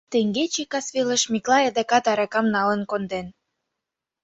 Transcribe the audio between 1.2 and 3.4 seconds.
Миклай адакат аракам налын конден.